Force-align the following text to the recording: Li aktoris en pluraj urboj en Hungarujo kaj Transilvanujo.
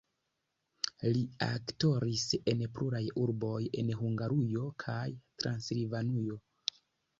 Li 1.17 1.19
aktoris 1.47 2.23
en 2.55 2.65
pluraj 2.79 3.03
urboj 3.25 3.61
en 3.83 3.93
Hungarujo 4.01 4.67
kaj 4.87 5.07
Transilvanujo. 5.45 6.43